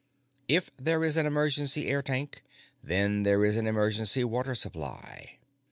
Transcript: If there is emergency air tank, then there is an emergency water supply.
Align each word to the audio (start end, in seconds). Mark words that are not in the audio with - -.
If 0.47 0.75
there 0.77 1.03
is 1.03 1.15
emergency 1.15 1.87
air 1.87 2.01
tank, 2.01 2.43
then 2.83 3.21
there 3.21 3.45
is 3.45 3.55
an 3.55 3.67
emergency 3.67 4.23
water 4.23 4.55
supply. 4.55 5.37